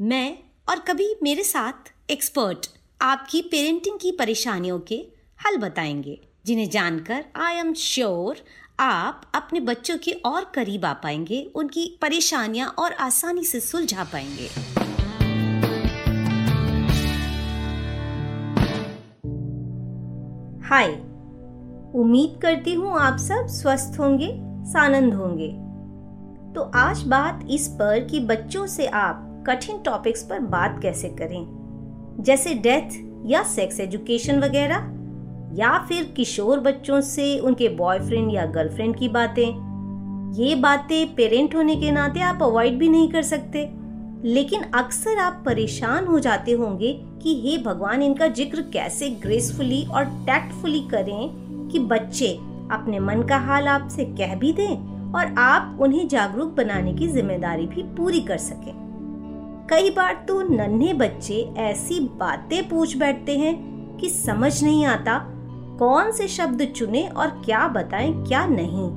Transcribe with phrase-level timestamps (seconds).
[0.00, 2.66] मैं और कभी मेरे साथ एक्सपर्ट
[3.02, 4.94] आपकी पेरेंटिंग की परेशानियों के
[5.46, 8.36] हल बताएँगे, जिन्हें जानकर आई एम श्योर
[8.80, 14.48] आप अपने बच्चों के और करीब आ पाएँगे, उनकी परेशानियाँ और आसानी से सुलझा पाएँगे।
[20.68, 20.88] हाय
[22.00, 24.28] उम्मीद करती हूँ आप सब स्वस्थ होंगे,
[24.72, 25.48] सानंद होंगे।
[26.54, 31.46] तो आज बात इस पर कि बच्चों से आप कठिन टॉपिक्स पर बात कैसे करें?
[32.20, 32.90] जैसे डेथ
[33.26, 34.92] या सेक्स एजुकेशन वगैरह?
[35.54, 39.66] या फिर किशोर बच्चों से उनके बॉयफ्रेंड या गर्लफ्रेंड की बातें?
[40.34, 43.68] ये बातें पेरेंट होने के नाते आप अवॉइड भी नहीं कर सकते।
[44.24, 50.04] लेकिन अक्सर आप परेशान हो जाते होंगे कि हे भगवान, इनका ज़िक्र कैसे ग्रेसफुली और
[50.04, 52.32] टैक्टफुली करें कि बच्चे
[52.72, 57.66] अपने मन का हाल आपसे कह भी दें और आप उन्हें जागरूक बनाने की ज़िम्मेदारी
[57.66, 58.85] भी पूरी कर सकें।
[59.70, 65.18] कई बार तो नन्हे बच्चे ऐसी बातें पूछ बैठते हैं कि समझ नहीं आता
[65.78, 68.88] कौन से शब्द चुने और क्या बताएँ, क्या नहीं।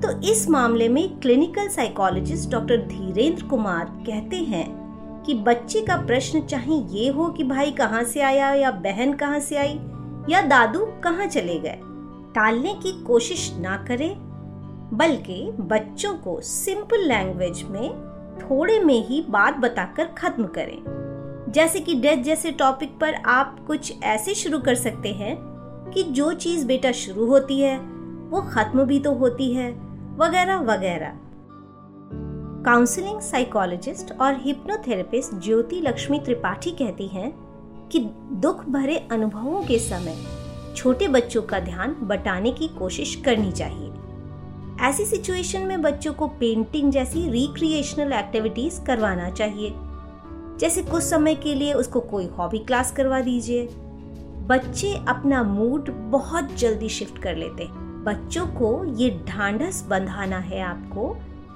[0.00, 4.66] तो इस मामले में clinical psychologist doctor Dhirendra Kumar कहते हैं
[5.26, 9.40] कि बच्चे का प्रश्न चाहे ये हो कि भाई कहाँ से आया या बहन कहाँ
[9.40, 9.78] से आई
[10.28, 11.78] या दादू कहाँ चले गए,
[12.34, 14.14] टालने की कोशिश ना करें,
[14.92, 20.78] बल्कि बच्चों को सिंपल लैंग्वेज में थोड़े में ही बात बताकर खत्म करें।
[21.48, 25.36] जैसे कि डेथ जैसे टॉपिक पर आप कुछ ऐसे शुरू कर सकते हैं
[25.94, 27.78] कि जो चीज़ बेटा शुरू होती है,
[28.28, 29.70] वो खत्म भी तो होती है,
[30.16, 31.12] वगैरह वगैरह।
[32.64, 37.32] काउंसलिंग साइकोलॉजिस्ट और हिप्नोथेरेपिस्ट ज्योति लक्ष्मी त्रिपाठी कहती हैं
[37.92, 37.98] कि
[38.32, 40.16] दुख भरे अनुभवों के समय
[40.76, 43.93] छोटे बच्चों का ध्यान बटाने की कोशिश करनी चाहिए।
[44.80, 49.74] ऐसी सिचुएशन में बच्चों को पेंटिंग जैसी रिक्रिएशनल एक्टिविटीज़ करवाना चाहिए।
[50.60, 53.66] जैसे कुछ समय के लिए उसको कोई हॉबी क्लास करवा दीजिए।
[54.46, 60.60] बच्चे अपना मूड बहुत जल्दी शिफ्ट कर लेते हैं। बच्चों को ये ढांढस बंधाना है
[60.60, 61.08] आपको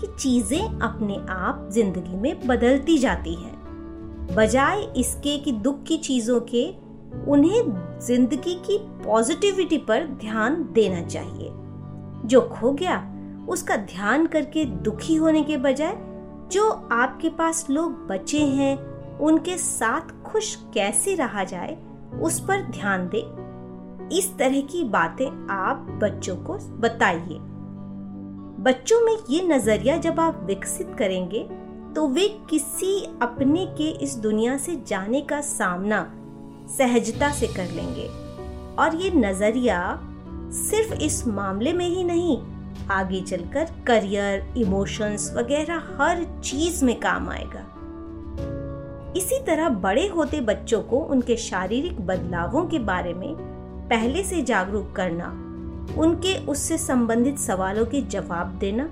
[0.00, 6.40] कि चीज़ें अपने आप ज़िंदगी में बदलती जाती हैं। बजाय इसके कि दुख की चीज़ों
[6.40, 6.68] के,
[7.28, 7.62] उन्हें
[8.00, 11.50] ज़िंदगी की पॉजिटिविटी पर ध्यान देना चाहिए।
[12.26, 12.98] जो खो गया,
[13.48, 15.96] उसका ध्यान करके दुखी होने के बजाय,
[16.52, 18.76] जो आपके पास लोग बचे हैं,
[19.18, 21.76] उनके साथ खुश कैसे रहा जाए,
[22.22, 23.24] उस पर ध्यान दे।
[24.18, 27.38] इस तरह की बातें आप बच्चों को बताइए।
[28.62, 31.48] बच्चों में ये नज़रिया जब आप विकसित करेंगे
[31.94, 36.00] तो वे किसी अपने के इस दुनिया से जाने का सामना
[36.68, 38.06] सहजता से कर लेंगे।
[38.76, 39.78] और ये नज़रिया
[40.52, 42.38] सिर्फ़ इस मामले में ही नहीं,
[42.90, 47.64] आगे चलकर करियर इमोशंस वगैरह हर चीज़ में काम आएगा।
[49.16, 53.34] इसी तरह बड़े होते बच्चों को उनके शारीरिक बदलावों के बारे में
[53.88, 55.28] पहले से जागरूक करना,
[55.98, 58.90] उनके उससे संबंधित सवालों के जवाब देना,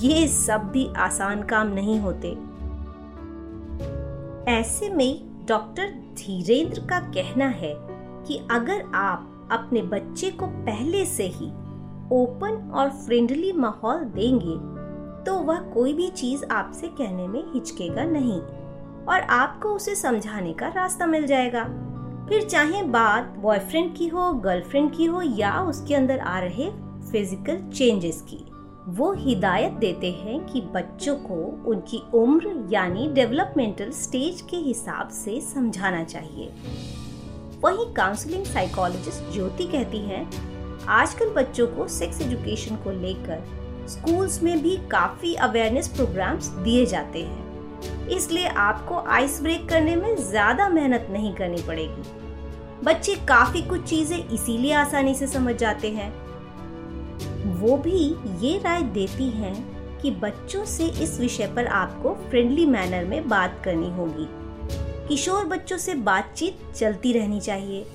[0.00, 2.36] ये सब भी आसान काम नहीं होते।
[4.50, 7.74] ऐसे में डॉक्टर धीरेन्द्र का कहना है
[8.26, 11.46] कि अगर आप अपने बच्चे को पहले से ही
[12.12, 14.56] ओपन और फ्रेंडली माहौल देंगे
[15.24, 18.40] तो वह कोई भी चीज़ आपसे कहने में हिचकेगा नहीं
[19.06, 21.62] और आपको उसे समझाने का रास्ता मिल जाएगा।
[22.28, 26.70] फिर चाहे बात बॉयफ्रेंड की हो गर्लफ्रेंड की हो या उसके अंदर आ रहे
[27.10, 28.44] फ़िज़िकल चेंजेस की,
[28.88, 31.34] वो हिदायत देते हैं कि बच्चों को
[31.70, 36.52] उनकी उम्र यानी डेवलपमेंटल स्टेज के हिसाब से समझाना चाहिए।
[37.64, 40.28] वहीं काउंसलिंग साइकोलॉजिस्ट ज्योति कहती हैं,
[40.88, 43.42] आजकल बच्चों को सेक्स एजुकेशन को लेकर
[43.88, 50.14] स्कूल्स में भी काफ़ी अवेयरनेस प्रोग्राम्स दिए जाते हैं। इसलिए आपको आइस ब्रेक करने में
[50.20, 52.02] ज़्यादा मेहनत नहीं करनी पड़ेगी।
[52.84, 56.10] बच्चे काफ़ी कुछ चीज़ें इसीलिए आसानी से समझ जाते हैं।
[57.60, 57.98] वो भी
[58.40, 59.54] ये राय देती हैं
[60.00, 64.28] कि बच्चों से इस विषय पर आपको फ्रेंडली मैनर में बात करनी होगी।
[65.08, 67.86] किशोर बच्चों से बातचीत चलती रहनी चाहिए।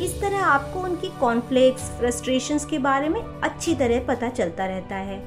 [0.00, 5.18] इस तरह आपको उनकी कॉन्फ्लिक्ट्स फ्रस्ट्रेशंस के बारे में अच्छी तरह पता चलता रहता है।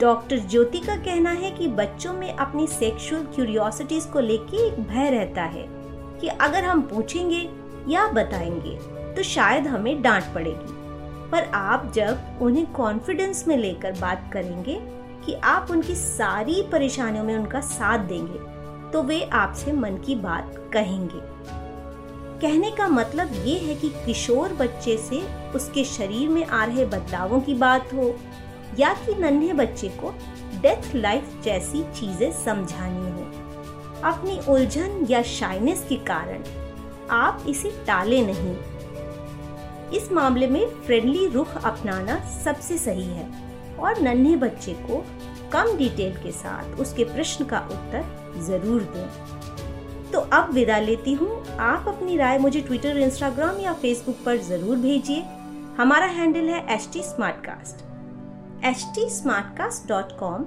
[0.00, 5.10] डॉक्टर ज्योति का कहना है कि बच्चों में अपनी सेक्सुअल क्यूरियोसिटीज को लेके एक भय
[5.10, 5.64] रहता है
[6.20, 7.48] कि अगर हम पूछेंगे
[7.88, 8.78] या बताएँगे
[9.14, 10.74] तो शायद हमें डांट पड़ेगी।
[11.30, 14.78] पर आप जब उन्हें कॉन्फिडेंस में लेकर बात करेंगे
[15.26, 18.55] कि आप उनकी सारी परेशानियों में उनका साथ देंगे
[18.96, 21.18] तो वे आपसे मन की बात कहेंगे।
[22.40, 25.20] कहने का मतलब ये है कि किशोर बच्चे से
[25.54, 28.14] उसके शरीर में आ रहे बदलावों की बात हो,
[28.78, 30.14] या कि नन्हे बच्चे को
[30.62, 36.44] डेथ लाइफ जैसी चीज़ें समझानी हो। अपनी उलझन या शाइनेस के कारण
[37.12, 38.56] आप इसे टाले नहीं।
[39.92, 43.30] इस मामले में फ्रेंडली रुख अपनाना सबसे सही है,
[43.78, 45.04] और नन्हे बच्चे को
[45.52, 51.56] कम डिटेल के साथ उसके प्रश्न का उत्तर ज़रूर दें। तो अब विदा लेती हूँ।
[51.60, 55.22] आप अपनी राय मुझे ट्विटर इंस्टाग्राम या फेसबुक पर ज़रूर भेजिए।
[55.78, 57.84] हमारा हैंडल है H T smart cast
[58.64, 60.44] H T smart cast dot com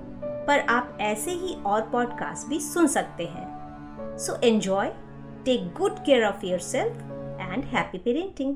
[0.48, 4.92] पर आप ऐसे ही और पॉडकास्ट भी सुन सकते हैं। So enjoy
[5.46, 6.94] take good care of yourself
[7.42, 8.56] and happy parenting